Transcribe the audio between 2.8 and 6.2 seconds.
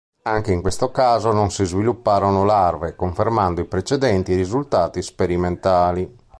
confermando i precedenti risultati sperimentali.